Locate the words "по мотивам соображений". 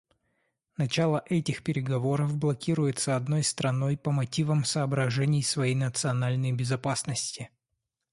3.97-5.43